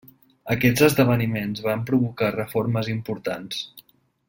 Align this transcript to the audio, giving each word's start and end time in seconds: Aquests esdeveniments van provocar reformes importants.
Aquests 0.53 0.85
esdeveniments 0.87 1.61
van 1.67 1.85
provocar 1.91 2.33
reformes 2.37 2.91
importants. 2.95 3.63